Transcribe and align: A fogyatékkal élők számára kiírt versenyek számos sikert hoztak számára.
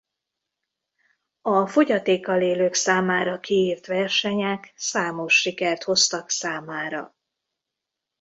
A 1.41 1.65
fogyatékkal 1.67 2.41
élők 2.41 2.73
számára 2.73 3.39
kiírt 3.39 3.85
versenyek 3.87 4.73
számos 4.75 5.39
sikert 5.39 5.83
hoztak 5.83 6.29
számára. 6.29 7.15